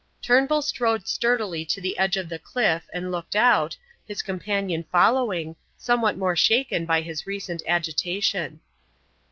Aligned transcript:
Turnbull 0.19 0.63
strode 0.63 1.07
sturdily 1.07 1.63
to 1.65 1.79
the 1.79 1.95
edge 1.99 2.17
of 2.17 2.27
the 2.27 2.39
cliff 2.39 2.87
and 2.91 3.11
looked 3.11 3.35
out, 3.35 3.77
his 4.07 4.23
companion 4.23 4.83
following, 4.91 5.55
somewhat 5.77 6.17
more 6.17 6.35
shaken 6.35 6.87
by 6.87 7.01
his 7.01 7.27
recent 7.27 7.61
agitation. 7.67 8.61